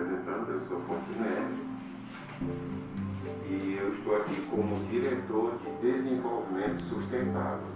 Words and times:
apresentando, 0.00 0.50
eu 0.50 0.60
sou 0.66 0.80
Fontenelle 0.80 1.70
e 3.48 3.78
eu 3.78 3.94
estou 3.94 4.16
aqui 4.16 4.46
como 4.50 4.86
diretor 4.86 5.58
de 5.58 5.92
desenvolvimento 5.92 6.82
sustentável. 6.84 7.68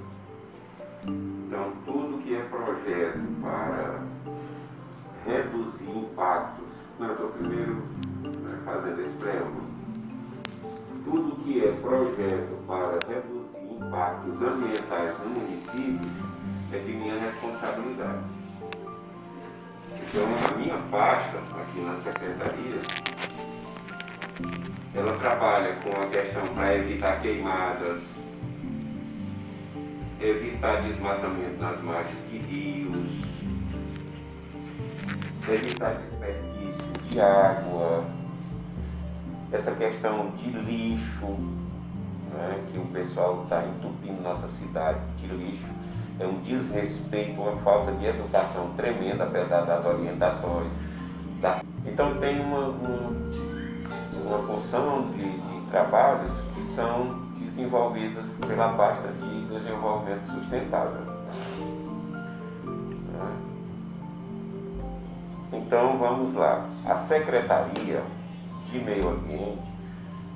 Então, 1.07 1.73
tudo 1.85 2.23
que 2.23 2.35
é 2.35 2.43
projeto 2.45 3.19
para 3.43 4.03
reduzir 5.27 5.91
impactos, 5.91 6.69
não, 6.99 7.07
eu 7.09 7.13
estou 7.13 7.29
primeiro 7.31 7.75
né, 7.75 8.63
fazendo 8.65 9.01
esse 9.01 9.17
preâmbulo, 9.19 9.67
tudo 11.05 11.37
que 11.43 11.63
é 11.63 11.73
projeto 11.73 12.67
para 12.67 12.99
reduzir 13.07 13.87
impactos 13.87 14.43
ambientais 14.43 15.19
no 15.19 15.31
município 15.31 16.11
é 16.73 16.79
de 16.79 16.93
minha 16.93 17.21
responsabilidade. 17.21 18.44
Então, 20.17 20.29
a 20.49 20.57
minha 20.57 20.79
pasta 20.93 21.39
aqui 21.39 21.81
na 21.81 21.97
secretaria, 21.97 22.81
ela 24.95 25.19
trabalha 25.19 25.75
com 25.83 26.03
a 26.03 26.07
questão 26.07 26.47
para 26.55 26.77
evitar 26.77 27.21
queimadas, 27.21 28.01
evitar 30.21 30.83
desmatamento 30.83 31.61
nas 31.61 31.83
margens 31.83 32.31
de 32.31 32.39
rios, 32.39 33.25
evitar 35.49 35.95
desperdício 35.95 36.93
de 37.11 37.21
água, 37.21 38.05
essa 39.51 39.73
questão 39.73 40.31
de 40.37 40.49
lixo, 40.49 41.27
né, 42.33 42.65
que 42.71 42.79
o 42.79 42.87
pessoal 42.87 43.43
está 43.43 43.65
entupindo 43.67 44.23
nossa 44.23 44.47
cidade 44.47 45.01
de 45.19 45.27
lixo 45.27 45.84
é 46.19 46.27
um 46.27 46.41
desrespeito, 46.41 47.41
uma 47.41 47.57
falta 47.63 47.93
de 47.93 48.07
educação 48.07 48.71
tremenda, 48.77 49.25
apesar 49.25 49.63
das 49.63 49.85
orientações. 49.85 50.73
Das... 51.41 51.63
Então 51.85 52.19
tem 52.19 52.41
uma, 52.41 52.69
uma, 52.69 53.11
uma 54.25 54.39
porção 54.47 55.11
de, 55.13 55.25
de 55.25 55.67
trabalhos 55.71 56.33
que 56.55 56.65
são 56.75 57.25
desenvolvidos 57.39 58.27
pela 58.47 58.69
pasta 58.71 59.09
de 59.09 59.47
desenvolvimento 59.47 60.27
sustentável. 60.33 61.03
Né? 63.13 63.37
Então 65.53 65.99
vamos 65.99 66.35
lá. 66.35 66.67
A 66.87 66.97
Secretaria 66.99 68.03
de 68.71 68.79
Meio 68.79 69.09
Ambiente 69.09 69.75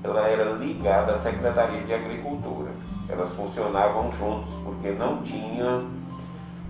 ela 0.03 0.29
era 0.29 0.53
ligada 0.53 1.15
à 1.15 1.19
Secretaria 1.19 1.83
de 1.83 1.93
Agricultura 1.93 2.71
elas 3.09 3.31
funcionavam 3.35 4.13
juntos, 4.13 4.53
porque 4.65 4.91
não 4.91 5.23
tinha 5.23 5.85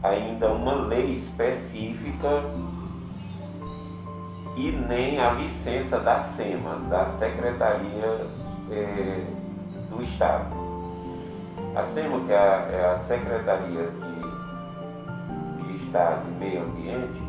ainda 0.03 0.53
uma 0.53 0.75
lei 0.75 1.15
específica 1.15 2.43
e 4.57 4.71
nem 4.73 5.21
a 5.21 5.33
licença 5.33 5.99
da 6.01 6.21
SEMA, 6.21 6.77
da 6.89 7.07
Secretaria 7.07 8.27
eh, 8.71 9.25
do 9.89 10.03
Estado. 10.03 10.57
A 11.75 11.85
SEMA, 11.85 12.21
que 12.27 12.33
é 12.33 12.39
a, 12.39 12.69
é 12.73 12.93
a 12.95 12.99
Secretaria 12.99 13.89
de, 13.89 15.63
de 15.63 15.85
Estado 15.85 16.23
e 16.29 16.33
Meio 16.45 16.63
Ambiente, 16.63 17.23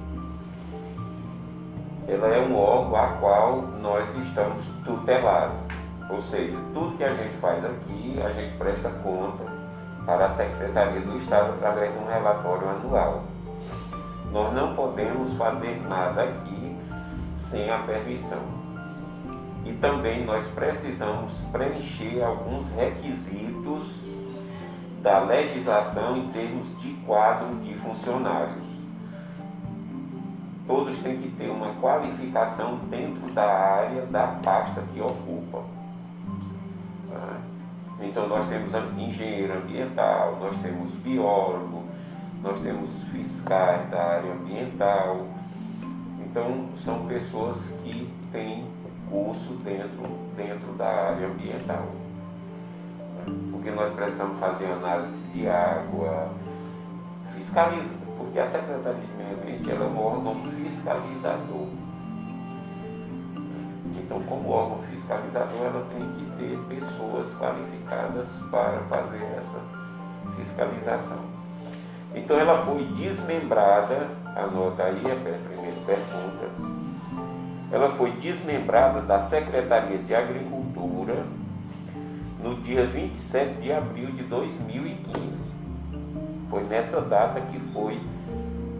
ela 2.07 2.27
é 2.27 2.39
um 2.39 2.57
órgão 2.57 2.95
a 2.95 3.07
qual 3.19 3.61
nós 3.79 4.05
estamos 4.25 4.65
tutelados. 4.83 5.68
Ou 6.09 6.21
seja, 6.21 6.57
tudo 6.73 6.97
que 6.97 7.03
a 7.03 7.13
gente 7.13 7.37
faz 7.37 7.63
aqui, 7.63 8.19
a 8.23 8.29
gente 8.29 8.57
presta 8.57 8.89
conta 9.03 9.43
para 10.05 10.25
a 10.25 10.31
Secretaria 10.31 11.01
do 11.01 11.17
Estado 11.17 11.53
através 11.53 11.93
de 11.93 11.99
um 11.99 12.07
relatório 12.07 12.67
anual. 12.67 13.23
Nós 14.31 14.53
não 14.53 14.75
podemos 14.75 15.37
fazer 15.37 15.81
nada 15.87 16.23
aqui 16.23 16.75
sem 17.37 17.69
a 17.69 17.79
permissão. 17.79 18.41
E 19.65 19.73
também 19.73 20.25
nós 20.25 20.47
precisamos 20.47 21.33
preencher 21.51 22.23
alguns 22.23 22.71
requisitos 22.71 23.87
da 25.01 25.19
legislação 25.19 26.17
em 26.17 26.29
termos 26.29 26.67
de 26.81 26.91
quadro 27.05 27.55
de 27.57 27.73
funcionários. 27.75 28.65
Todos 30.65 30.97
têm 30.99 31.17
que 31.17 31.29
ter 31.29 31.49
uma 31.49 31.73
qualificação 31.81 32.77
dentro 32.89 33.31
da 33.31 33.45
área 33.45 34.05
da 34.07 34.27
pasta 34.43 34.83
que 34.93 35.01
ocupa. 35.01 35.63
Então 38.01 38.27
nós 38.27 38.47
temos 38.47 38.73
engenheiro 38.97 39.57
ambiental, 39.57 40.37
nós 40.39 40.57
temos 40.59 40.91
biólogo, 40.95 41.83
nós 42.41 42.59
temos 42.61 42.89
fiscais 43.11 43.89
da 43.89 44.01
área 44.01 44.31
ambiental. 44.31 45.27
Então 46.19 46.69
são 46.77 47.05
pessoas 47.07 47.57
que 47.83 48.09
têm 48.31 48.65
curso 49.09 49.53
dentro, 49.63 50.07
dentro 50.37 50.73
da 50.73 50.87
área 50.87 51.27
ambiental. 51.27 51.87
Porque 53.51 53.71
nós 53.71 53.91
precisamos 53.91 54.39
fazer 54.39 54.67
análise 54.67 55.21
de 55.33 55.47
água, 55.47 56.29
fiscaliza, 57.35 57.93
porque 58.17 58.39
a 58.39 58.45
Secretaria 58.45 59.01
de 59.01 59.23
Meio 59.23 59.37
Ambiente 59.41 59.71
ela 59.71 59.85
é 59.85 59.87
um 59.87 59.99
órgão 59.99 60.35
fiscalizador. 60.43 61.67
Então, 63.97 64.21
como 64.23 64.49
órgão 64.49 64.83
fiscalizador, 64.83 65.61
ela 65.65 65.85
tem 65.91 66.07
que 66.13 66.31
ter 66.37 66.57
pessoas 66.75 67.33
qualificadas 67.37 68.27
para 68.51 68.79
fazer 68.89 69.23
essa 69.37 69.59
fiscalização. 70.37 71.19
Então, 72.13 72.39
ela 72.39 72.65
foi 72.65 72.83
desmembrada, 72.95 74.07
anota 74.35 74.83
aí 74.83 75.01
a 75.11 75.15
primeira 75.15 75.75
pergunta, 75.85 76.79
ela 77.71 77.91
foi 77.91 78.11
desmembrada 78.13 79.01
da 79.01 79.21
Secretaria 79.21 79.99
de 79.99 80.15
Agricultura 80.15 81.23
no 82.43 82.55
dia 82.61 82.85
27 82.85 83.61
de 83.61 83.71
abril 83.71 84.11
de 84.11 84.23
2015. 84.23 85.19
Foi 86.49 86.63
nessa 86.63 87.01
data 87.01 87.39
que 87.41 87.59
foi 87.71 87.99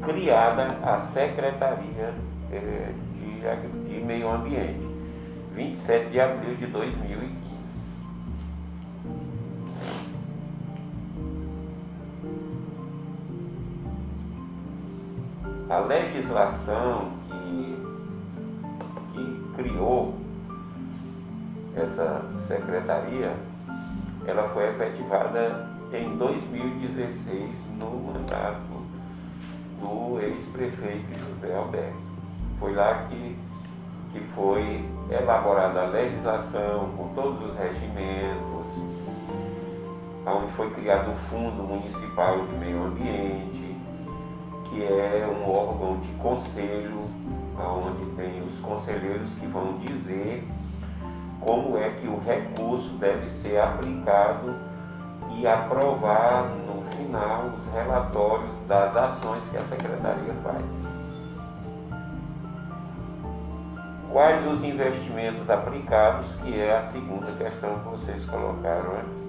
criada 0.02 0.78
a 0.82 0.98
Secretaria 1.00 2.14
eh, 2.52 2.94
de 3.88 4.00
Meio 4.04 4.30
Ambiente. 4.30 4.89
27 5.60 6.12
de 6.12 6.22
abril 6.22 6.56
de 6.56 6.68
2015. 6.68 7.50
A 15.70 15.80
legislação 15.80 17.12
que, 17.28 17.78
que 19.14 19.54
criou 19.58 20.16
essa 21.76 22.24
secretaria, 22.48 23.34
ela 24.26 24.48
foi 24.50 24.70
efetivada 24.70 25.68
em 25.92 26.16
2016 26.16 27.52
no 27.78 28.14
mandato 28.14 28.62
do 29.82 30.22
ex-prefeito 30.22 31.20
José 31.36 31.54
Alberto. 31.54 32.00
Foi 32.60 32.74
lá 32.74 33.08
que 33.10 33.38
que 34.12 34.20
foi 34.34 34.84
elaborada 35.10 35.82
a 35.82 35.86
legislação 35.88 36.90
com 36.96 37.10
todos 37.16 37.50
os 37.50 37.58
regimentos, 37.58 38.68
onde 40.26 40.52
foi 40.54 40.70
criado 40.72 41.10
o 41.10 41.14
Fundo 41.30 41.64
Municipal 41.64 42.46
de 42.46 42.54
Meio 42.58 42.84
Ambiente, 42.84 43.76
que 44.70 44.84
é 44.84 45.28
um 45.28 45.50
órgão 45.50 46.00
de 46.00 46.12
conselho, 46.22 47.06
onde 47.58 48.06
tem 48.16 48.42
os 48.44 48.60
conselheiros 48.60 49.34
que 49.34 49.48
vão 49.48 49.80
dizer 49.80 50.48
como 51.42 51.78
é 51.78 51.90
que 51.90 52.08
o 52.08 52.20
recurso 52.20 52.90
deve 52.98 53.30
ser 53.30 53.60
aplicado 53.60 54.56
e 55.38 55.48
aprovar 55.48 56.50
no 56.68 56.84
final 56.92 57.46
os 57.58 57.74
relatórios 57.74 58.56
das 58.68 58.96
ações 58.96 59.44
que 59.50 59.58
a 59.58 59.62
secretaria 59.62 60.34
faz. 60.44 60.89
Quais 64.12 64.46
os 64.48 64.64
investimentos 64.64 65.50
aplicados, 65.50 66.36
que 66.38 66.60
é 66.60 66.78
a 66.78 66.82
segunda 66.82 67.28
questão 67.32 67.80
que 67.80 67.90
vocês 67.90 68.26
colocaram 68.26 68.94
aqui. 68.94 69.20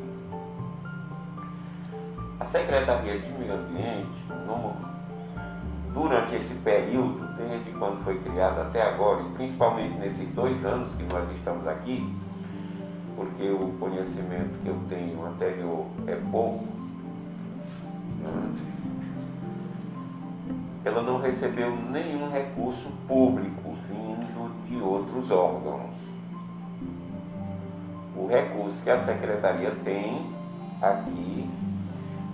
A 2.41 2.45
Secretaria 2.47 3.19
de 3.19 3.31
Meio 3.33 3.53
Ambiente, 3.53 4.25
no, 4.47 4.75
durante 5.93 6.35
esse 6.35 6.55
período, 6.55 7.29
desde 7.37 7.71
quando 7.73 8.03
foi 8.03 8.19
criada 8.21 8.63
até 8.63 8.81
agora, 8.81 9.21
e 9.21 9.35
principalmente 9.35 9.99
nesses 9.99 10.27
dois 10.31 10.65
anos 10.65 10.93
que 10.95 11.03
nós 11.03 11.31
estamos 11.33 11.69
aqui, 11.69 12.17
porque 13.15 13.51
o 13.51 13.75
conhecimento 13.79 14.63
que 14.63 14.69
eu 14.69 14.79
tenho 14.89 15.23
anterior 15.27 15.85
é 16.07 16.17
pouco, 16.31 16.65
né? 18.23 18.55
ela 20.87 21.03
não 21.03 21.21
recebeu 21.21 21.71
nenhum 21.71 22.31
recurso 22.31 22.89
público 23.07 23.60
outros 25.21 25.31
órgãos. 25.31 25.91
O 28.17 28.27
recurso 28.27 28.83
que 28.83 28.91
a 28.91 28.99
Secretaria 28.99 29.73
tem 29.85 30.27
aqui 30.81 31.49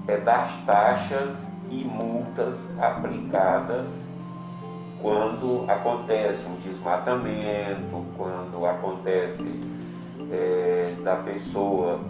é 0.08 0.16
das 0.18 0.52
taxas 0.64 1.50
e 1.68 1.84
multas 1.84 2.58
aplicadas 2.80 3.86
quando 5.02 5.64
acontece 5.68 6.44
um 6.46 6.56
desmatamento, 6.60 8.04
quando 8.16 8.64
acontece 8.64 9.62
é, 10.30 10.94
da 11.02 11.16
pessoa 11.16 12.00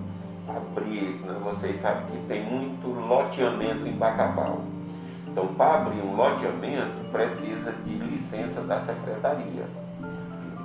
abrir, 0.49 1.20
vocês 1.43 1.79
sabem 1.79 2.06
que 2.06 2.26
tem 2.29 2.44
muito 2.44 2.88
loteamento 2.88 3.87
em 3.87 3.93
Bacabal. 3.93 4.61
Então, 5.26 5.49
para 5.49 5.82
abrir 5.82 6.00
um 6.00 6.14
loteamento, 6.17 7.11
precisa 7.11 7.72
de 7.84 7.94
licença 7.96 8.62
da 8.62 8.81
secretaria, 8.81 9.67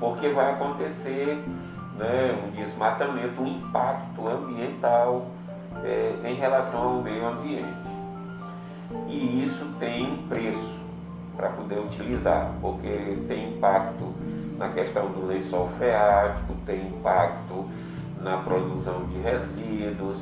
porque 0.01 0.30
vai 0.30 0.53
acontecer 0.53 1.45
né, 1.95 2.36
um 2.44 2.50
desmatamento, 2.50 3.39
um 3.39 3.48
impacto 3.48 4.27
ambiental 4.27 5.27
é, 5.83 6.15
em 6.25 6.33
relação 6.33 6.81
ao 6.81 7.01
meio 7.03 7.25
ambiente. 7.27 7.92
E 9.07 9.45
isso 9.45 9.63
tem 9.80 10.18
preço 10.27 10.81
para 11.38 11.50
poder 11.50 11.80
utilizar, 11.80 12.51
porque 12.59 13.19
tem 13.27 13.53
impacto 13.53 14.12
na 14.57 14.69
questão 14.69 15.07
do 15.12 15.27
lençol 15.27 15.69
freático, 15.77 16.56
tem 16.65 16.88
impacto 16.88 17.69
na 18.19 18.38
produção 18.38 19.06
de 19.06 19.19
resíduos, 19.19 20.18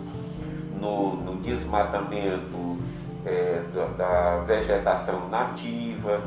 no, 0.80 1.16
no 1.16 1.42
desmatamento 1.42 2.78
é, 3.26 3.64
da, 3.74 3.86
da 3.98 4.38
vegetação 4.44 5.30
nativa. 5.30 6.22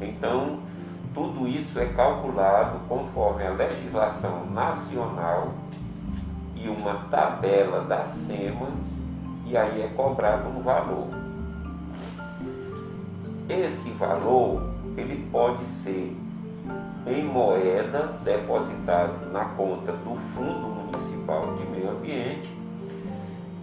Então, 0.00 0.60
tudo 1.14 1.46
isso 1.46 1.78
é 1.78 1.86
calculado 1.86 2.78
conforme 2.88 3.44
a 3.46 3.50
legislação 3.50 4.46
nacional 4.50 5.52
e 6.56 6.68
uma 6.68 6.94
tabela 7.10 7.82
da 7.82 8.04
SEMA, 8.04 8.68
e 9.46 9.56
aí 9.56 9.82
é 9.82 9.88
cobrado 9.88 10.48
um 10.48 10.62
valor. 10.62 11.08
Esse 13.48 13.90
valor 13.90 14.70
ele 14.96 15.28
pode 15.30 15.64
ser 15.66 16.16
em 17.06 17.24
moeda 17.24 18.18
depositado 18.24 19.32
na 19.32 19.44
conta 19.44 19.92
do 19.92 20.16
Fundo 20.34 20.68
Municipal 20.68 21.56
de 21.56 21.66
Meio 21.66 21.90
Ambiente 21.90 22.48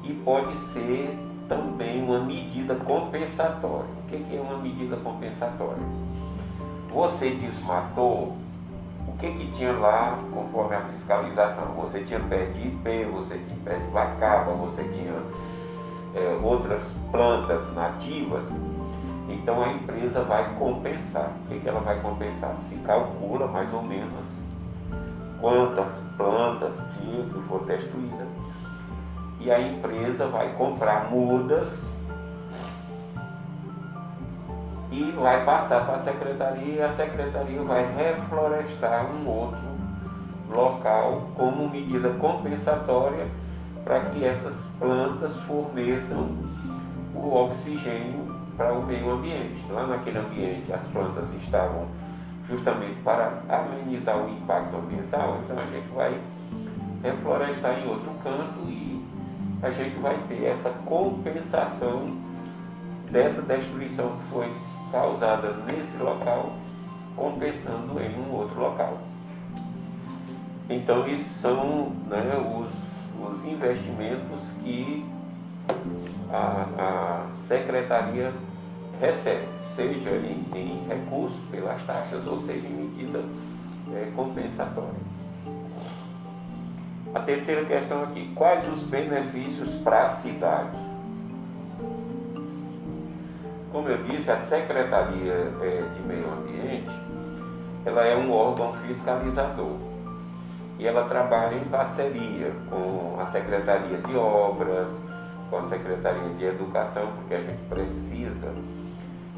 e 0.03 0.13
pode 0.25 0.57
ser 0.57 1.17
também 1.47 2.03
uma 2.03 2.19
medida 2.19 2.75
compensatória. 2.75 3.89
O 4.03 4.07
que 4.07 4.35
é 4.35 4.41
uma 4.41 4.57
medida 4.57 4.97
compensatória? 4.97 5.83
Você 6.91 7.31
desmatou, 7.31 8.35
o 9.07 9.17
que, 9.19 9.31
que 9.31 9.51
tinha 9.53 9.71
lá 9.73 10.19
conforme 10.33 10.75
a 10.75 10.81
fiscalização? 10.81 11.73
Você 11.81 12.03
tinha 12.03 12.19
pé 12.19 12.45
de 12.45 12.67
IP, 12.67 13.05
você 13.11 13.37
tinha 13.37 13.57
pé 13.63 13.75
de 13.75 13.91
vacaba, 13.91 14.51
você 14.53 14.83
tinha 14.83 15.13
é, 16.15 16.39
outras 16.41 16.95
plantas 17.11 17.73
nativas 17.73 18.45
então 19.29 19.63
a 19.63 19.71
empresa 19.71 20.21
vai 20.23 20.55
compensar. 20.55 21.31
O 21.45 21.47
que, 21.47 21.59
que 21.59 21.69
ela 21.69 21.81
vai 21.81 21.99
compensar? 22.01 22.55
Se 22.67 22.75
calcula 22.77 23.47
mais 23.47 23.71
ou 23.73 23.83
menos 23.83 24.25
quantas 25.39 25.89
plantas 26.17 26.75
tinham 26.97 27.29
que 27.29 27.39
for 27.47 27.63
destruídas. 27.63 28.27
E 29.39 29.51
a 29.51 29.61
empresa 29.61 30.27
vai 30.27 30.53
comprar 30.53 31.09
mudas 31.11 31.87
e 34.99 35.11
vai 35.13 35.45
passar 35.45 35.85
para 35.85 35.95
a 35.95 35.99
secretaria 35.99 36.75
e 36.75 36.81
a 36.81 36.91
secretaria 36.91 37.61
vai 37.63 37.85
reflorestar 37.95 39.05
um 39.05 39.25
outro 39.27 39.69
local 40.49 41.29
como 41.35 41.69
medida 41.69 42.09
compensatória 42.09 43.25
para 43.85 44.01
que 44.01 44.25
essas 44.25 44.71
plantas 44.77 45.37
forneçam 45.41 46.35
o 47.15 47.33
oxigênio 47.33 48.27
para 48.57 48.73
o 48.73 48.85
meio 48.85 49.09
ambiente. 49.11 49.63
Lá 49.71 49.87
naquele 49.87 50.17
ambiente 50.17 50.73
as 50.73 50.83
plantas 50.87 51.33
estavam 51.41 51.87
justamente 52.49 53.01
para 53.01 53.41
amenizar 53.47 54.17
o 54.17 54.29
impacto 54.29 54.75
ambiental, 54.75 55.39
então 55.43 55.57
a 55.57 55.65
gente 55.65 55.87
vai 55.95 56.19
reflorestar 57.01 57.79
em 57.79 57.87
outro 57.87 58.11
canto 58.21 58.67
e 58.67 59.01
a 59.61 59.69
gente 59.69 59.97
vai 59.99 60.17
ter 60.27 60.43
essa 60.45 60.69
compensação 60.85 62.17
dessa 63.09 63.41
destruição 63.41 64.17
que 64.17 64.33
foi 64.33 64.68
causada 64.91 65.53
nesse 65.67 65.97
local, 65.97 66.53
compensando 67.15 67.99
em 68.01 68.15
um 68.19 68.33
outro 68.33 68.59
local. 68.59 68.97
Então, 70.69 71.07
isso 71.07 71.29
são 71.39 71.89
né, 72.07 72.35
os, 72.37 73.31
os 73.31 73.45
investimentos 73.45 74.51
que 74.63 75.05
a, 76.31 76.67
a 76.77 77.27
secretaria 77.47 78.31
recebe, 78.99 79.47
seja 79.75 80.11
em, 80.11 80.45
em 80.55 80.87
recurso 80.87 81.39
pelas 81.49 81.81
taxas 81.85 82.25
ou 82.27 82.39
seja 82.39 82.67
em 82.67 82.71
medida 82.71 83.23
é, 83.93 84.11
compensatória. 84.15 85.09
A 87.13 87.19
terceira 87.21 87.65
questão 87.65 88.03
aqui, 88.03 88.31
quais 88.35 88.71
os 88.71 88.83
benefícios 88.83 89.73
para 89.81 90.03
a 90.03 90.09
cidade? 90.09 90.88
Como 93.71 93.87
eu 93.87 94.03
disse, 94.03 94.31
a 94.31 94.37
Secretaria 94.37 95.53
é, 95.61 95.83
de 95.95 96.01
Meio 96.07 96.25
Ambiente, 96.31 96.89
ela 97.85 98.03
é 98.03 98.17
um 98.17 98.31
órgão 98.31 98.73
fiscalizador 98.73 99.77
e 100.79 100.87
ela 100.87 101.07
trabalha 101.07 101.55
em 101.55 101.65
parceria 101.65 102.51
com 102.69 103.17
a 103.19 103.25
Secretaria 103.27 103.97
de 103.97 104.15
Obras, 104.15 104.87
com 105.51 105.57
a 105.57 105.63
Secretaria 105.63 106.29
de 106.37 106.45
Educação, 106.45 107.07
porque 107.17 107.35
a 107.35 107.41
gente 107.41 107.61
precisa 107.69 108.53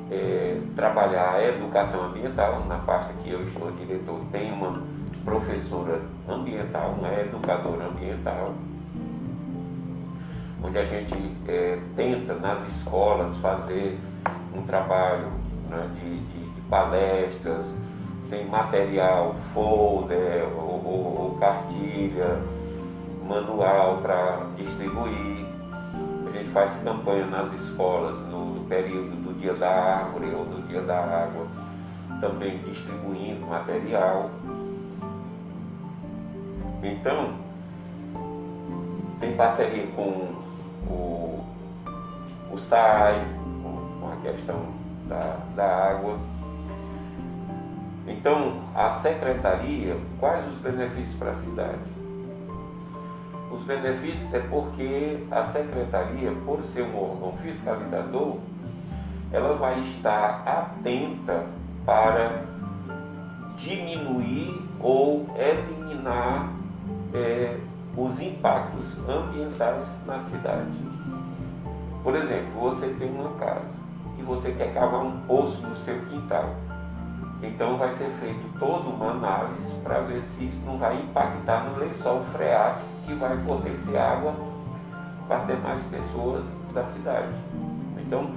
é, 0.09 0.61
trabalhar 0.75 1.33
a 1.33 1.43
educação 1.43 2.05
ambiental. 2.05 2.63
Na 2.67 2.77
pasta 2.77 3.13
que 3.23 3.31
eu 3.31 3.43
estou 3.43 3.71
diretor, 3.71 4.21
tem 4.31 4.51
uma 4.51 4.81
professora 5.25 5.99
ambiental, 6.29 6.95
uma 6.97 7.11
educadora 7.19 7.85
ambiental, 7.85 8.53
onde 10.63 10.77
a 10.77 10.85
gente 10.85 11.15
é, 11.47 11.79
tenta 11.97 12.35
nas 12.35 12.65
escolas 12.67 13.35
fazer 13.37 13.99
um 14.55 14.61
trabalho 14.63 15.27
né, 15.69 15.89
de, 15.95 16.19
de, 16.19 16.53
de, 16.53 16.61
palestras, 16.69 17.65
tem 18.29 18.45
material, 18.47 19.35
folder 19.53 20.43
ou, 20.55 20.81
ou, 20.85 21.21
ou 21.21 21.37
cartilha, 21.39 22.39
manual 23.27 23.97
para 23.97 24.47
distribuir. 24.57 25.45
A 26.27 26.37
gente 26.37 26.49
faz 26.51 26.71
campanha 26.83 27.25
nas 27.25 27.53
escolas 27.61 28.15
no 28.27 28.65
período 28.69 29.21
dia 29.41 29.55
da 29.55 29.69
árvore 29.69 30.31
ou 30.35 30.45
no 30.45 30.61
dia 30.67 30.81
da 30.81 30.97
água, 30.97 31.47
também 32.21 32.59
distribuindo 32.59 33.47
material. 33.47 34.29
Então, 36.83 37.33
tem 39.19 39.35
parceria 39.35 39.87
com 39.95 40.35
o, 40.87 41.43
o 42.51 42.57
SAI, 42.57 43.25
questão 44.21 44.65
da, 45.07 45.37
da 45.55 45.89
água. 45.89 46.17
Então, 48.07 48.61
a 48.75 48.91
secretaria, 48.91 49.95
quais 50.19 50.47
os 50.47 50.57
benefícios 50.57 51.17
para 51.17 51.31
a 51.31 51.35
cidade? 51.35 51.79
Os 53.51 53.61
benefícios 53.63 54.33
é 54.33 54.39
porque 54.39 55.23
a 55.29 55.43
secretaria, 55.45 56.31
por 56.45 56.63
ser 56.63 56.83
um 56.83 56.97
órgão 56.97 57.33
fiscalizador, 57.43 58.37
ela 59.31 59.55
vai 59.55 59.79
estar 59.81 60.43
atenta 60.45 61.45
para 61.85 62.43
diminuir 63.57 64.61
ou 64.79 65.27
eliminar 65.37 66.49
é, 67.13 67.57
os 67.95 68.19
impactos 68.19 68.97
ambientais 69.07 69.85
na 70.05 70.19
cidade. 70.19 70.71
Por 72.03 72.15
exemplo, 72.15 72.59
você 72.61 72.87
tem 72.87 73.09
uma 73.09 73.31
casa 73.33 73.81
e 74.17 74.21
você 74.21 74.51
quer 74.51 74.73
cavar 74.73 75.01
um 75.01 75.21
poço 75.21 75.61
no 75.65 75.75
seu 75.75 75.99
quintal. 76.05 76.55
Então 77.43 77.77
vai 77.77 77.91
ser 77.93 78.09
feito 78.19 78.59
toda 78.59 78.89
uma 78.89 79.11
análise 79.11 79.73
para 79.83 79.99
ver 80.01 80.21
se 80.21 80.45
isso 80.45 80.61
não 80.65 80.77
vai 80.77 80.95
impactar 81.01 81.65
no 81.65 81.79
lençol 81.79 82.23
freático 82.31 82.85
que 83.05 83.13
vai 83.15 83.37
fornecer 83.43 83.97
água 83.97 84.33
para 85.27 85.45
demais 85.45 85.81
pessoas 85.85 86.45
da 86.73 86.83
cidade. 86.85 87.33
Então, 87.97 88.29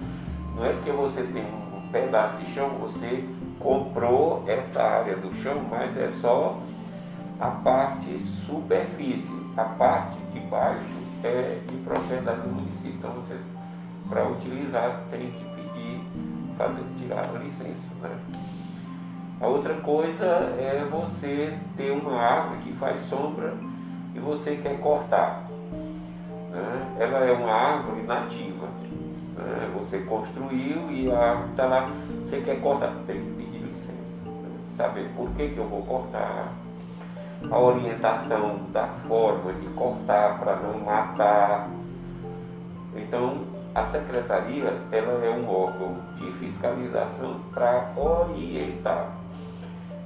não 0.57 0.65
é 0.65 0.73
porque 0.73 0.93
você 0.93 1.23
tem 1.23 1.45
um 1.45 1.89
pedaço 1.91 2.37
de 2.39 2.55
chão, 2.55 2.71
você 2.81 3.29
comprou 3.59 4.45
essa 4.47 4.83
área 4.83 5.17
do 5.17 5.35
chão, 5.43 5.63
mas 5.71 5.97
é 5.99 6.09
só 6.21 6.59
a 7.41 7.49
parte 7.49 8.19
superfície, 8.47 9.33
a 9.57 9.65
parte 9.65 10.17
de 10.33 10.41
baixo 10.41 11.05
é 11.23 11.61
de 11.69 11.77
propriedade 11.79 12.41
do 12.43 12.49
município. 12.49 12.95
Então 12.99 13.11
você, 13.13 13.37
para 14.09 14.29
utilizar, 14.29 15.03
tem 15.11 15.31
que 15.31 15.54
fazer, 16.65 16.85
tirar 16.99 17.27
a 17.27 17.39
licença. 17.39 17.95
Né? 18.03 18.11
A 19.41 19.47
outra 19.47 19.75
coisa 19.75 20.25
é 20.59 20.87
você 20.91 21.57
ter 21.77 21.91
uma 21.91 22.19
árvore 22.19 22.61
que 22.63 22.73
faz 22.75 23.01
sombra 23.09 23.55
e 24.15 24.19
você 24.19 24.57
quer 24.57 24.81
cortar. 24.81 25.45
Né? 26.51 26.97
Ela 26.99 27.19
é 27.25 27.33
uma 27.33 27.53
árvore 27.53 28.03
nativa. 28.03 28.67
Né? 29.37 29.71
Você 29.79 29.99
construiu 29.99 30.91
e 30.91 31.11
a 31.11 31.19
árvore 31.19 31.51
está 31.51 31.67
lá, 31.67 31.91
você 32.23 32.41
quer 32.41 32.61
cortar, 32.61 32.95
tem 33.07 33.21
que 33.21 33.45
saber 34.77 35.09
por 35.17 35.31
que, 35.31 35.51
que 35.51 35.59
eu 35.59 35.69
vou 35.69 35.83
cortar, 35.83 36.53
a 37.51 37.59
orientação 37.59 38.61
da 38.73 38.87
forma 39.07 39.53
de 39.53 39.67
cortar 39.69 40.39
para 40.39 40.57
não 40.57 40.81
matar. 40.81 41.69
Então, 42.97 43.54
a 43.75 43.85
secretaria 43.85 44.73
ela 44.93 45.25
é 45.25 45.31
um 45.31 45.49
órgão 45.51 45.97
de 46.17 46.31
fiscalização 46.33 47.41
para 47.53 47.93
orientar. 47.97 49.09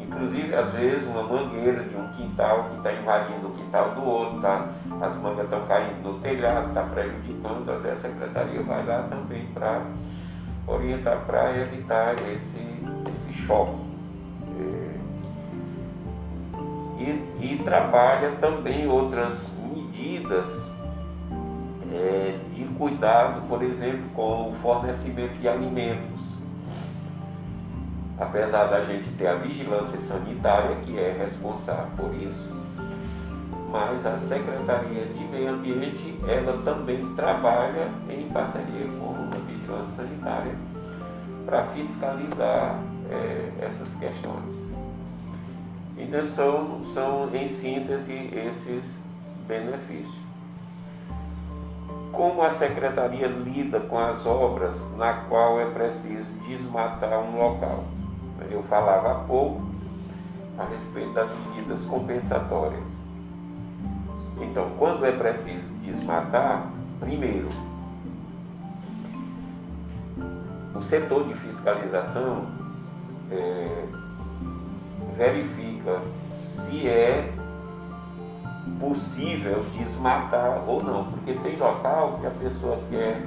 Inclusive, 0.00 0.54
às 0.54 0.70
vezes, 0.72 1.06
uma 1.06 1.22
mangueira 1.22 1.82
de 1.84 1.94
um 1.94 2.08
quintal 2.12 2.64
que 2.70 2.76
está 2.78 2.92
invadindo 2.92 3.48
o 3.48 3.50
quintal 3.50 3.90
do 3.90 4.04
outro, 4.04 4.40
tá? 4.40 4.68
as 5.02 5.14
mangas 5.16 5.44
estão 5.44 5.66
caindo 5.66 6.02
no 6.02 6.18
telhado, 6.20 6.68
está 6.68 6.82
prejudicando, 6.82 7.70
às 7.70 7.82
vezes 7.82 8.04
a 8.04 8.08
secretaria 8.08 8.62
vai 8.62 8.86
lá 8.86 9.02
também 9.10 9.44
para 9.52 9.82
orientar, 10.66 11.18
para 11.26 11.58
evitar 11.58 12.14
esse, 12.14 12.60
esse 13.14 13.34
choque. 13.34 13.86
É, 14.58 14.98
e, 17.00 17.52
e 17.52 17.62
trabalha 17.62 18.32
também 18.40 18.88
outras 18.88 19.46
medidas 19.74 20.48
é, 21.92 22.38
de 22.54 22.64
cuidado, 22.76 23.48
por 23.48 23.62
exemplo, 23.62 24.04
com 24.14 24.50
o 24.50 24.54
fornecimento 24.62 25.38
de 25.38 25.48
alimentos. 25.48 26.38
Apesar 28.18 28.66
da 28.66 28.84
gente 28.84 29.08
ter 29.10 29.28
a 29.28 29.34
vigilância 29.34 29.98
sanitária, 30.00 30.76
que 30.84 30.98
é 30.98 31.16
responsável 31.18 31.86
por 31.96 32.14
isso, 32.14 32.58
mas 33.70 34.04
a 34.04 34.18
Secretaria 34.18 35.04
de 35.04 35.24
Meio 35.24 35.50
Ambiente, 35.50 36.18
ela 36.26 36.60
também 36.64 37.14
trabalha 37.14 37.88
em 38.08 38.28
parceria 38.30 38.86
com 38.98 39.14
a 39.32 39.38
vigilância 39.46 39.96
sanitária 39.96 40.54
para 41.44 41.66
fiscalizar 41.68 42.80
é, 43.10 43.50
essas 43.60 43.88
questões. 43.98 44.58
Então 45.96 46.28
são, 46.30 46.80
são 46.94 47.34
em 47.34 47.48
síntese 47.48 48.12
esses 48.12 48.84
benefícios 49.46 50.27
como 52.18 52.42
a 52.42 52.50
secretaria 52.50 53.28
lida 53.28 53.78
com 53.78 53.96
as 53.96 54.26
obras 54.26 54.74
na 54.96 55.12
qual 55.28 55.60
é 55.60 55.66
preciso 55.66 56.26
desmatar 56.48 57.20
um 57.20 57.38
local. 57.38 57.84
Eu 58.50 58.60
falava 58.64 59.12
há 59.12 59.14
pouco 59.20 59.62
a 60.58 60.64
respeito 60.64 61.12
das 61.12 61.30
medidas 61.30 61.80
compensatórias. 61.84 62.82
Então, 64.40 64.68
quando 64.76 65.06
é 65.06 65.12
preciso 65.12 65.72
desmatar, 65.84 66.66
primeiro, 66.98 67.46
o 70.74 70.82
setor 70.82 71.28
de 71.28 71.34
fiscalização 71.34 72.46
é, 73.30 73.84
verifica 75.16 76.00
se 76.40 76.88
é 76.88 77.32
possível 78.78 79.64
desmatar 79.76 80.62
ou 80.66 80.82
não, 80.82 81.04
porque 81.04 81.32
tem 81.34 81.56
local 81.56 82.18
que 82.20 82.26
a 82.26 82.30
pessoa 82.30 82.78
quer 82.90 83.26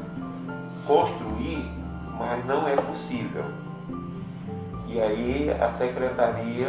construir, 0.85 1.69
mas 2.17 2.45
não 2.45 2.67
é 2.67 2.75
possível. 2.75 3.45
E 4.87 4.99
aí 4.99 5.51
a 5.51 5.69
secretaria 5.71 6.67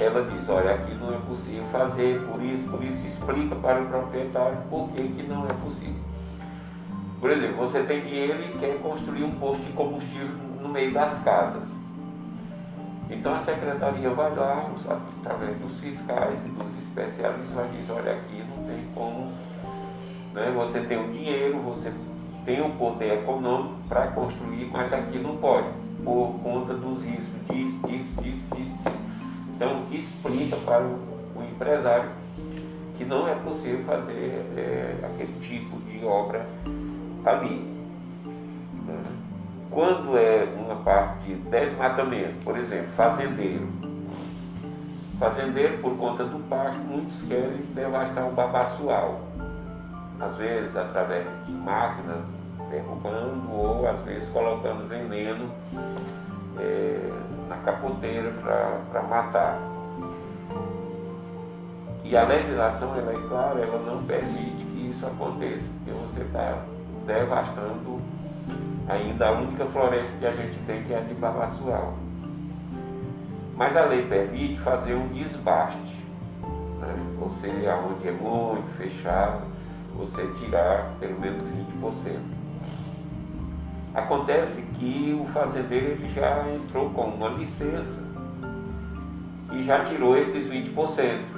ela 0.00 0.22
diz, 0.30 0.48
olha, 0.48 0.74
aqui 0.74 0.94
não 0.94 1.12
é 1.12 1.18
possível 1.18 1.64
fazer, 1.72 2.20
por 2.22 2.42
isso, 2.42 2.68
por 2.68 2.82
isso 2.84 3.06
explica 3.06 3.56
para 3.56 3.82
o 3.82 3.86
proprietário 3.86 4.58
por 4.70 4.88
que, 4.90 5.02
que 5.02 5.22
não 5.24 5.44
é 5.44 5.52
possível. 5.64 6.08
Por 7.20 7.30
exemplo, 7.30 7.56
você 7.56 7.82
tem 7.82 8.02
dinheiro 8.02 8.40
e 8.42 8.58
quer 8.58 8.78
construir 8.80 9.24
um 9.24 9.32
posto 9.32 9.64
de 9.64 9.72
combustível 9.72 10.28
no 10.62 10.68
meio 10.68 10.92
das 10.92 11.20
casas. 11.24 11.77
Então 13.10 13.34
a 13.34 13.38
secretaria 13.38 14.10
vai 14.10 14.34
lá, 14.34 14.70
através 15.22 15.56
dos 15.58 15.80
fiscais 15.80 16.38
e 16.44 16.48
dos 16.50 16.78
especialistas, 16.78 17.70
dizer, 17.72 17.92
olha 17.92 18.12
aqui 18.12 18.44
não 18.48 18.64
tem 18.64 18.84
como, 18.94 19.32
né? 20.34 20.52
você 20.54 20.80
tem 20.80 20.98
o 20.98 21.10
dinheiro, 21.10 21.58
você 21.60 21.92
tem 22.44 22.60
o 22.60 22.70
poder 22.70 23.20
econômico 23.20 23.76
para 23.88 24.08
construir, 24.08 24.68
mas 24.70 24.92
aqui 24.92 25.18
não 25.18 25.36
pode, 25.36 25.68
por 26.04 26.38
conta 26.42 26.74
dos 26.74 27.02
riscos, 27.02 27.46
disso, 27.50 27.78
disso, 27.86 28.22
disso, 28.22 28.56
disso. 28.56 28.76
Então 29.54 29.84
explica 29.90 30.56
para 30.56 30.82
o, 30.82 30.98
o 31.36 31.42
empresário 31.42 32.10
que 32.96 33.04
não 33.04 33.28
é 33.28 33.34
possível 33.36 33.84
fazer 33.84 34.44
é, 34.56 34.96
aquele 35.02 35.32
tipo 35.40 35.78
de 35.80 36.04
obra 36.04 36.46
ali. 37.24 37.77
Quando 39.70 40.16
é 40.16 40.48
uma 40.56 40.76
parte 40.76 41.24
de 41.24 41.34
desmatamento, 41.34 42.44
por 42.44 42.56
exemplo, 42.56 42.88
fazendeiro. 42.96 43.68
Fazendeiro, 45.18 45.78
por 45.78 45.96
conta 45.96 46.24
do 46.24 46.38
pasto, 46.48 46.78
muitos 46.78 47.22
querem 47.22 47.62
devastar 47.74 48.26
o 48.26 48.32
babaçual. 48.32 49.20
Às 50.20 50.36
vezes 50.36 50.76
através 50.76 51.24
de 51.46 51.52
máquina 51.52 52.16
derrubando 52.70 53.52
ou 53.52 53.88
às 53.88 54.00
vezes 54.00 54.28
colocando 54.30 54.88
veneno 54.88 55.50
é, 56.58 57.10
na 57.48 57.56
capoteira 57.58 58.32
para 58.90 59.02
matar. 59.02 59.58
E 62.04 62.16
a 62.16 62.24
legislação, 62.24 62.96
ela 62.96 63.12
é 63.12 63.28
clara, 63.28 63.60
ela 63.60 63.78
não 63.84 64.02
permite 64.04 64.64
que 64.72 64.92
isso 64.94 65.06
aconteça, 65.06 65.62
porque 65.84 65.90
você 65.90 66.22
está 66.22 66.58
devastando 67.06 68.00
ainda 68.88 69.28
a 69.28 69.32
única 69.32 69.66
floresta 69.66 70.16
que 70.18 70.26
a 70.26 70.32
gente 70.32 70.58
tem 70.66 70.82
que 70.82 70.92
é 70.92 70.98
a 70.98 71.00
de 71.00 71.14
Babassual. 71.14 71.94
Mas 73.56 73.76
a 73.76 73.84
lei 73.84 74.06
permite 74.06 74.58
fazer 74.60 74.94
um 74.94 75.08
desbaste, 75.08 75.98
né? 76.80 76.94
você 77.18 77.48
aonde 77.66 78.08
é 78.08 78.12
muito 78.12 78.76
fechado, 78.76 79.42
você 79.96 80.26
tirar 80.38 80.92
pelo 80.98 81.20
menos 81.20 81.42
20%. 81.82 82.18
Acontece 83.94 84.62
que 84.78 85.18
o 85.20 85.26
fazendeiro 85.32 85.86
ele 85.86 86.08
já 86.14 86.44
entrou 86.54 86.90
com 86.90 87.02
uma 87.02 87.28
licença 87.30 88.06
e 89.52 89.64
já 89.64 89.84
tirou 89.84 90.16
esses 90.16 90.46
20%. 90.46 91.37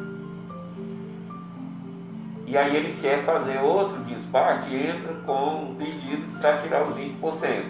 E 2.50 2.59
aí 2.59 2.75
ele 2.75 3.00
quer 3.00 3.25
fazer 3.25 3.61
outro 3.61 4.02
despacho 4.02 4.69
e 4.71 4.88
entra 4.88 5.14
com 5.25 5.71
um 5.71 5.75
pedido 5.76 6.40
para 6.40 6.59
tirar 6.59 6.83
os 6.83 6.97
20%. 6.97 7.62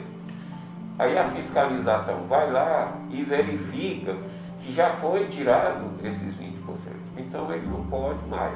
Aí 0.98 1.18
a 1.18 1.24
fiscalização 1.28 2.22
vai 2.26 2.50
lá 2.50 2.94
e 3.10 3.22
verifica 3.22 4.16
que 4.62 4.72
já 4.72 4.88
foi 4.88 5.26
tirado 5.26 5.84
esses 6.02 6.34
20%. 6.34 6.94
Então 7.18 7.52
ele 7.52 7.66
não 7.66 7.84
pode 7.84 8.26
mais. 8.26 8.54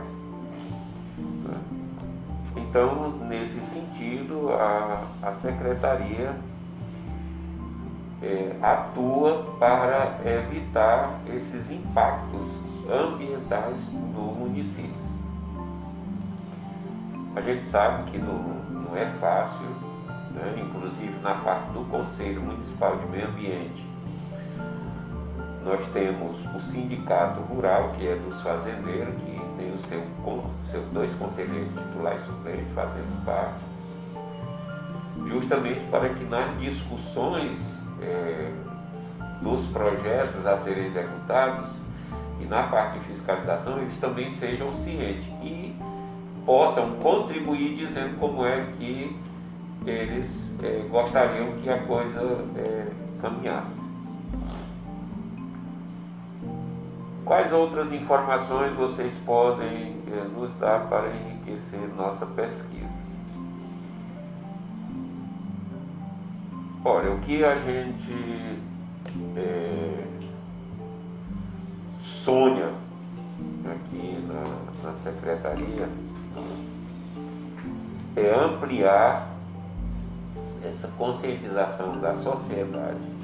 Então, 2.57 3.11
nesse 3.29 3.61
sentido, 3.61 4.51
a, 4.55 5.03
a 5.23 5.33
secretaria 5.33 6.35
é, 8.23 8.57
atua 8.63 9.57
para 9.59 10.21
evitar 10.25 11.21
esses 11.35 11.71
impactos 11.71 12.47
ambientais 12.91 13.93
no 13.93 14.33
município. 14.33 15.04
A 17.37 17.41
gente 17.41 17.67
sabe 17.67 18.11
que 18.11 18.19
não, 18.19 18.39
não 18.71 18.97
é 18.97 19.07
fácil, 19.21 19.67
né? 20.33 20.55
inclusive 20.57 21.19
na 21.21 21.35
parte 21.35 21.73
do 21.73 21.85
Conselho 21.91 22.41
Municipal 22.41 22.97
de 22.97 23.07
Meio 23.07 23.27
Ambiente. 23.27 23.85
Nós 25.65 25.85
temos 25.93 26.37
o 26.55 26.61
Sindicato 26.61 27.41
Rural, 27.41 27.93
que 27.97 28.07
é 28.07 28.15
dos 28.15 28.41
fazendeiros, 28.41 29.15
que 29.15 29.41
tem 29.57 29.75
os 29.75 29.85
seu, 29.87 30.03
seu 30.71 30.83
dois 30.93 31.13
conselheiros 31.15 31.73
titulares 31.73 32.25
suplentes 32.25 32.73
fazendo 32.75 33.25
parte, 33.25 33.65
justamente 35.27 35.81
para 35.91 36.11
que 36.11 36.25
nas 36.25 36.57
discussões 36.61 37.59
é, 38.01 38.53
dos 39.41 39.67
projetos 39.67 40.47
a 40.47 40.59
serem 40.59 40.87
executados 40.87 41.71
e 42.41 42.45
na 42.45 42.65
parte 42.65 42.99
de 42.99 43.07
fiscalização 43.07 43.79
eles 43.79 43.99
também 43.99 44.31
sejam 44.31 44.75
cientes. 44.75 45.27
E 45.43 45.75
possam 46.45 46.93
contribuir 46.97 47.77
dizendo 47.77 48.19
como 48.19 48.45
é 48.45 48.67
que 48.79 49.17
eles 49.87 50.51
é, 50.63 50.87
gostariam 50.91 51.53
que 51.63 51.69
a 51.69 51.83
coisa 51.83 52.21
é, 52.57 52.87
caminhasse. 53.21 53.83
Quais 57.25 57.53
outras 57.53 57.93
informações 57.93 58.75
vocês 58.75 59.15
podem 59.25 59.97
é, 60.13 60.29
nos 60.35 60.51
dar 60.59 60.87
para 60.89 61.09
enriquecer 61.09 61.81
nossa 61.97 62.27
pesquisa? 62.27 63.05
Olha, 66.85 67.13
o 67.13 67.21
que 67.21 67.43
a 67.43 67.57
gente 67.57 68.59
sonha 72.03 72.73
aqui 73.65 74.19
na, 74.29 74.91
na 74.91 74.97
secretaria 74.99 75.89
é 78.17 78.33
ampliar 78.33 79.29
essa 80.65 80.89
conscientização 80.97 81.93
da 81.93 82.15
sociedade 82.17 83.15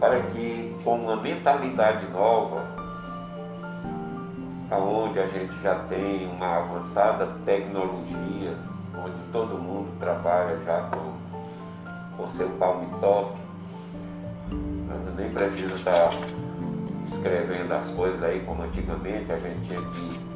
para 0.00 0.22
que 0.22 0.74
com 0.82 0.96
uma 0.96 1.16
mentalidade 1.16 2.10
nova, 2.10 2.64
aonde 4.70 5.20
a 5.20 5.26
gente 5.26 5.52
já 5.62 5.74
tem 5.90 6.26
uma 6.26 6.56
avançada 6.56 7.28
tecnologia, 7.44 8.56
onde 8.96 9.18
todo 9.30 9.58
mundo 9.58 9.98
trabalha 10.00 10.58
já 10.64 10.88
com 10.90 12.22
o 12.22 12.28
seu 12.28 12.48
palm 12.50 12.86
top, 12.98 13.34
nem 15.20 15.30
precisa 15.30 15.74
estar 15.74 16.10
escrevendo 17.12 17.72
as 17.72 17.88
coisas 17.90 18.22
aí 18.22 18.40
como 18.40 18.62
antigamente 18.62 19.30
a 19.30 19.38
gente 19.38 19.68
tinha 19.68 19.80
que 19.82 20.29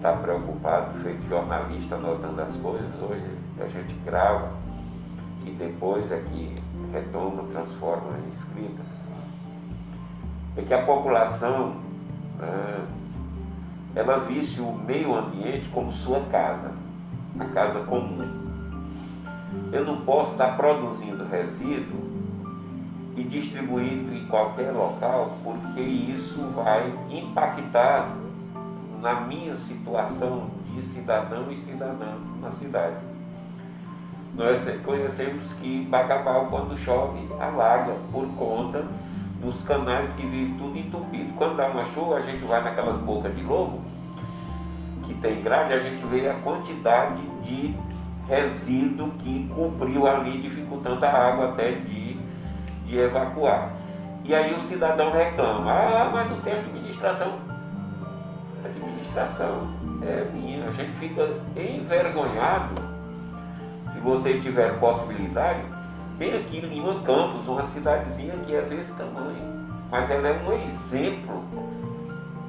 estar 0.00 0.12
tá 0.12 0.18
preocupado, 0.18 0.98
feito 1.00 1.28
jornalista 1.28 1.96
anotando 1.96 2.40
as 2.40 2.56
coisas, 2.56 2.90
hoje 3.02 3.36
a 3.60 3.66
gente 3.66 3.92
grava 4.02 4.50
e 5.44 5.50
depois 5.50 6.10
é 6.10 6.16
que 6.16 6.56
retoma, 6.90 7.44
transforma 7.52 8.16
em 8.18 8.30
escrita. 8.30 8.82
É 10.56 10.62
que 10.62 10.72
a 10.72 10.86
população 10.86 11.76
né, 12.38 12.86
ela 13.94 14.20
visse 14.20 14.62
o 14.62 14.72
meio 14.72 15.14
ambiente 15.14 15.68
como 15.68 15.92
sua 15.92 16.20
casa, 16.30 16.72
a 17.38 17.44
casa 17.44 17.80
comum. 17.80 18.26
Eu 19.70 19.84
não 19.84 20.00
posso 20.00 20.32
estar 20.32 20.56
produzindo 20.56 21.26
resíduo 21.26 22.08
e 23.16 23.22
distribuindo 23.22 24.14
em 24.14 24.26
qualquer 24.26 24.72
local, 24.72 25.36
porque 25.44 25.80
isso 25.80 26.40
vai 26.54 26.90
impactar 27.10 28.08
na 29.00 29.20
minha 29.22 29.56
situação 29.56 30.48
de 30.74 30.82
cidadão 30.82 31.50
e 31.50 31.56
cidadã 31.56 32.14
na 32.40 32.50
cidade. 32.50 32.96
Nós 34.34 34.60
conhecemos 34.84 35.52
que 35.54 35.86
Bacabal, 35.90 36.46
quando 36.46 36.78
chove, 36.78 37.28
alaga 37.40 37.94
por 38.12 38.26
conta 38.36 38.84
dos 39.40 39.62
canais 39.62 40.12
que 40.12 40.22
vivem 40.22 40.54
tudo 40.56 40.78
entupido. 40.78 41.32
Quando 41.36 41.56
dá 41.56 41.66
uma 41.68 41.84
chuva, 41.86 42.16
a 42.16 42.22
gente 42.22 42.44
vai 42.44 42.62
naquelas 42.62 42.96
bocas 42.98 43.34
de 43.34 43.42
lobo, 43.42 43.80
que 45.06 45.14
tem 45.14 45.42
grade, 45.42 45.72
a 45.72 45.80
gente 45.80 46.04
vê 46.06 46.28
a 46.28 46.34
quantidade 46.34 47.22
de 47.42 47.74
resíduo 48.28 49.10
que 49.18 49.50
cobriu 49.54 50.06
ali, 50.06 50.40
dificultando 50.40 51.04
a 51.04 51.10
água 51.10 51.48
até 51.48 51.72
de, 51.72 52.16
de 52.86 52.98
evacuar. 52.98 53.72
E 54.24 54.34
aí 54.34 54.54
o 54.54 54.60
cidadão 54.60 55.10
reclama, 55.10 55.72
ah, 55.72 56.10
mas 56.12 56.30
não 56.30 56.40
tem 56.40 56.52
administração. 56.52 57.49
Administração 58.70 59.68
é 60.02 60.24
minha. 60.32 60.68
A 60.68 60.72
gente 60.72 60.92
fica 60.98 61.28
envergonhado 61.56 62.74
se 63.92 64.00
vocês 64.00 64.42
tiverem 64.42 64.78
possibilidade 64.78 65.60
Bem 66.20 66.36
aqui 66.36 66.58
em 66.58 66.68
Lima 66.68 67.00
Campos, 67.00 67.48
uma 67.48 67.62
cidadezinha 67.62 68.34
que 68.44 68.54
é 68.54 68.60
desse 68.60 68.92
tamanho, 68.92 69.66
mas 69.90 70.10
ela 70.10 70.28
é 70.28 70.32
um 70.32 70.52
exemplo 70.68 71.42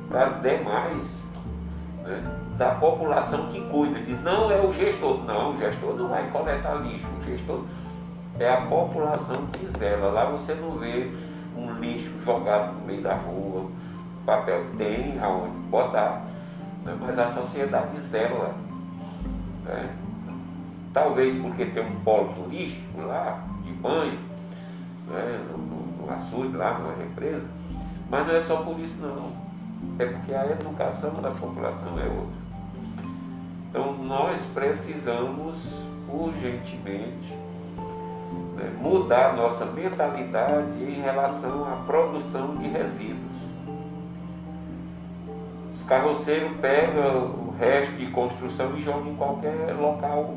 para 0.10 0.26
as 0.26 0.42
demais 0.42 1.08
né, 2.04 2.22
da 2.58 2.72
população 2.72 3.48
que 3.48 3.62
cuida. 3.70 3.98
Diz, 4.02 4.22
não 4.22 4.52
é 4.52 4.60
o 4.60 4.74
gestor. 4.74 5.24
Não, 5.24 5.56
o 5.56 5.58
gestor 5.58 5.96
não 5.96 6.10
vai 6.10 6.30
coletar 6.32 6.82
lixo, 6.82 7.08
o 7.18 7.24
gestor 7.24 7.64
é 8.38 8.50
a 8.50 8.60
população 8.64 9.46
que 9.54 9.66
zela. 9.80 10.12
Lá 10.12 10.26
você 10.26 10.54
não 10.54 10.72
vê 10.72 11.10
um 11.56 11.72
lixo 11.76 12.12
jogado 12.26 12.74
no 12.74 12.86
meio 12.86 13.02
da 13.02 13.14
rua, 13.14 13.72
papel 14.26 14.66
tem 14.78 15.20
aonde 15.20 15.58
botar, 15.70 16.24
né, 16.84 16.96
mas 17.00 17.18
a 17.18 17.28
sociedade 17.28 18.00
zela. 18.00 18.56
Né? 19.66 19.90
Talvez 20.94 21.42
porque 21.42 21.66
tem 21.66 21.86
um 21.86 22.00
polo 22.02 22.34
turístico 22.34 23.02
lá, 23.02 23.42
banho, 23.82 24.20
né, 25.08 25.44
no, 25.50 26.06
no 26.06 26.14
açude, 26.14 26.56
lá 26.56 26.78
numa 26.78 26.96
represa, 26.96 27.46
mas 28.10 28.28
não 28.28 28.36
é 28.36 28.42
só 28.42 28.58
por 28.58 28.80
isso 28.80 29.02
não. 29.02 29.32
É 29.98 30.06
porque 30.06 30.34
a 30.34 30.46
educação 30.46 31.22
da 31.22 31.32
população 31.32 32.00
é 32.00 32.06
outra. 32.06 32.42
Então 33.70 33.94
nós 34.04 34.40
precisamos 34.54 35.74
urgentemente 36.08 37.34
né, 38.56 38.72
mudar 38.80 39.36
nossa 39.36 39.66
mentalidade 39.66 40.84
em 40.84 41.02
relação 41.02 41.66
à 41.66 41.78
produção 41.86 42.56
de 42.58 42.68
resíduos. 42.68 43.41
Os 45.92 45.98
carroceiros 45.98 46.54
pegam 46.62 47.26
o 47.26 47.56
resto 47.60 47.98
de 47.98 48.06
construção 48.12 48.78
e 48.78 48.82
jogam 48.82 49.12
em 49.12 49.16
qualquer 49.18 49.76
local 49.78 50.36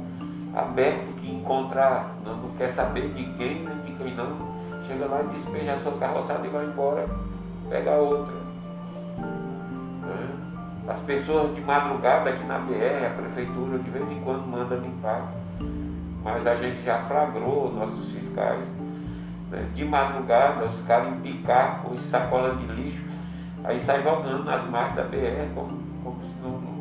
aberto 0.53 1.15
que 1.21 1.33
encontrar, 1.33 2.13
não, 2.25 2.39
não 2.39 2.51
quer 2.57 2.73
saber 2.73 3.11
de 3.11 3.23
quem 3.35 3.65
nem 3.65 3.77
de 3.83 3.93
quem 3.93 4.17
não, 4.17 4.37
chega 4.85 5.07
lá 5.07 5.23
e 5.23 5.29
despeja 5.29 5.75
a 5.75 5.79
sua 5.79 5.93
carroçada 5.93 6.45
e 6.45 6.51
vai 6.51 6.65
embora, 6.65 7.09
pega 7.71 7.93
outra. 7.93 8.35
Né? 10.03 10.29
As 10.89 10.99
pessoas 10.99 11.55
de 11.55 11.61
madrugada 11.61 12.31
aqui 12.31 12.45
na 12.47 12.59
BR, 12.59 13.07
a 13.07 13.11
prefeitura 13.11 13.79
de 13.79 13.91
vez 13.91 14.11
em 14.11 14.21
quando 14.23 14.45
manda 14.49 14.75
limpar, 14.75 15.35
mas 16.25 16.45
a 16.49 16.57
gente 16.57 16.83
já 16.83 16.99
flagrou 17.03 17.73
nossos 17.73 18.11
fiscais. 18.11 18.67
Né? 19.53 19.69
De 19.73 19.85
madrugada, 19.85 20.65
os 20.65 20.83
caras 20.83 21.13
empicar 21.13 21.81
com 21.85 21.97
sacola 21.97 22.57
de 22.57 22.67
lixo, 22.73 23.14
aí 23.65 23.81
sai 23.81 24.03
jogando 24.03 24.45
nas 24.45 24.65
margens 24.69 24.97
da 24.97 25.03
BR, 25.05 25.53
como, 25.55 25.79
como 26.05 26.25
se 26.25 26.39
não. 26.43 26.75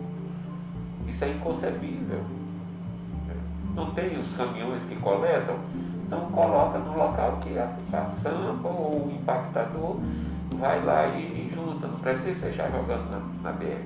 Isso 1.08 1.24
é 1.24 1.30
inconcebível 1.30 2.24
não 3.76 3.91
tem 3.91 4.17
os 4.19 4.36
caminhões 4.36 4.84
que 4.86 4.96
coletam, 4.98 5.56
então 6.06 6.19
coloca 6.28 6.78
no 6.78 6.96
local 6.96 7.39
que 7.41 7.58
a, 7.58 7.76
a 7.91 8.06
sampa 8.06 8.67
ou 8.67 9.08
o 9.08 9.12
impactador 9.12 9.98
vai 10.52 10.84
lá 10.84 11.08
e, 11.08 11.22
e 11.22 11.52
junta, 11.54 11.88
não 11.88 12.00
precisa 12.00 12.46
deixar 12.46 12.69
jogando 12.69 13.10
na, 13.10 13.50
na 13.50 13.56
BR, 13.56 13.82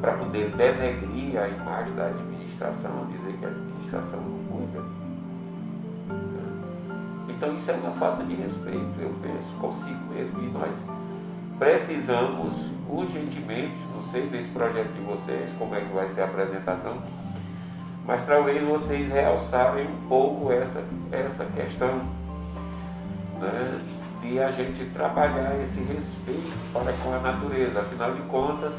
para 0.00 0.12
poder 0.12 0.50
denegrir 0.50 1.40
a 1.40 1.48
imagem 1.48 1.94
da 1.94 2.06
administração, 2.06 3.06
dizer 3.10 3.36
que 3.38 3.44
a 3.44 3.48
administração 3.48 4.20
não 4.20 4.44
cuida. 4.44 4.84
Então 7.28 7.56
isso 7.56 7.70
é 7.70 7.74
uma 7.74 7.92
falta 7.92 8.24
de 8.24 8.34
respeito, 8.34 9.00
eu 9.00 9.14
penso, 9.20 9.46
consigo 9.60 10.00
mesmo, 10.12 10.42
e 10.42 10.50
nós 10.50 10.76
precisamos 11.58 12.52
urgentemente, 12.88 13.76
não 13.94 14.02
sei 14.04 14.26
desse 14.28 14.48
projeto 14.48 14.92
de 14.92 15.00
vocês, 15.00 15.50
como 15.58 15.74
é 15.74 15.80
que 15.80 15.92
vai 15.92 16.08
ser 16.10 16.22
a 16.22 16.24
apresentação, 16.24 17.02
mas 18.06 18.24
talvez 18.24 18.66
vocês 18.66 19.12
realçarem 19.12 19.86
um 19.86 20.08
pouco 20.08 20.50
essa, 20.50 20.82
essa 21.12 21.44
questão 21.44 22.00
né, 23.38 23.80
de 24.22 24.40
a 24.40 24.50
gente 24.50 24.84
trabalhar 24.94 25.60
esse 25.62 25.80
respeito 25.80 26.72
para 26.72 26.92
com 26.94 27.14
a 27.14 27.18
natureza. 27.18 27.80
Afinal 27.80 28.12
de 28.12 28.22
contas, 28.22 28.72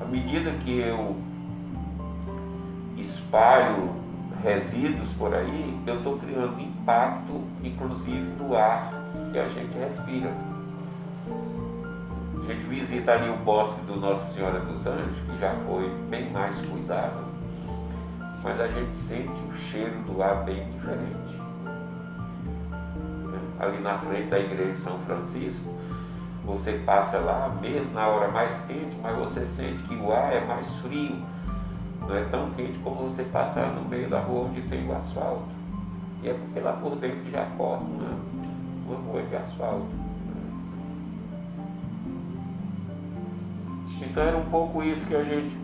à 0.00 0.04
medida 0.06 0.50
que 0.64 0.78
eu 0.78 1.16
espalho 2.96 3.90
resíduos 4.42 5.08
por 5.18 5.34
aí, 5.34 5.78
eu 5.86 5.96
estou 5.96 6.18
criando 6.18 6.60
impacto, 6.60 7.42
inclusive 7.62 8.20
no 8.38 8.56
ar 8.56 8.92
que 9.32 9.38
a 9.38 9.48
gente 9.48 9.76
respira. 9.76 10.53
A 12.44 12.52
gente 12.52 12.66
visita 12.66 13.12
ali 13.12 13.30
o 13.30 13.36
bosque 13.36 13.80
do 13.86 13.96
Nossa 13.96 14.32
Senhora 14.32 14.60
dos 14.60 14.86
Anjos, 14.86 15.18
que 15.26 15.38
já 15.40 15.54
foi 15.66 15.88
bem 16.10 16.30
mais 16.30 16.56
cuidado 16.66 17.34
mas 18.44 18.60
a 18.60 18.68
gente 18.68 18.94
sente 18.94 19.32
o 19.48 19.54
cheiro 19.54 20.02
do 20.02 20.22
ar 20.22 20.44
bem 20.44 20.70
diferente. 20.70 21.42
Ali 23.58 23.78
na 23.80 23.96
frente 23.96 24.28
da 24.28 24.38
igreja 24.38 24.72
de 24.72 24.80
São 24.80 24.98
Francisco, 24.98 25.72
você 26.44 26.72
passa 26.84 27.18
lá, 27.20 27.48
mesmo 27.58 27.94
na 27.94 28.06
hora 28.06 28.28
mais 28.28 28.54
quente, 28.66 28.94
mas 29.02 29.16
você 29.16 29.46
sente 29.46 29.82
que 29.84 29.94
o 29.94 30.12
ar 30.12 30.30
é 30.30 30.44
mais 30.44 30.68
frio. 30.76 31.22
Não 32.00 32.14
é 32.14 32.24
tão 32.24 32.50
quente 32.50 32.78
como 32.80 33.08
você 33.08 33.22
passar 33.22 33.68
no 33.68 33.88
meio 33.88 34.10
da 34.10 34.20
rua 34.20 34.48
onde 34.50 34.60
tem 34.68 34.86
o 34.86 34.94
asfalto. 34.94 35.48
E 36.22 36.28
é 36.28 36.34
porque 36.34 36.60
lá 36.60 36.74
por 36.74 36.96
dentro 36.96 37.30
já 37.30 37.46
corta 37.56 37.82
uma, 37.82 38.10
uma 38.86 39.10
rua 39.10 39.22
de 39.22 39.36
asfalto. 39.36 40.03
Então 44.04 44.22
era 44.22 44.36
um 44.36 44.44
pouco 44.44 44.82
isso 44.82 45.06
que 45.06 45.16
a 45.16 45.24
gente 45.24 45.56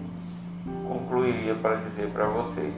concluiria 0.88 1.54
para 1.54 1.76
dizer 1.76 2.08
para 2.10 2.26
vocês. 2.26 2.74